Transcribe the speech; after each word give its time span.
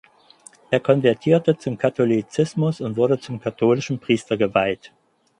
Er 0.71 0.79
konvertierte 0.79 1.57
zum 1.59 1.77
Katholizismus 1.77 2.81
und 2.81 2.97
wurde 2.97 3.19
zum 3.19 3.39
katholischen 3.39 3.99
Priester 3.99 4.35
geweiht. 4.35 4.91